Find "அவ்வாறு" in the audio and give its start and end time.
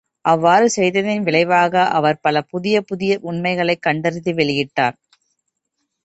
0.25-0.71